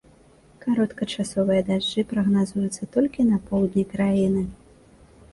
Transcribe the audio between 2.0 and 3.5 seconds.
прагназуюцца толькі на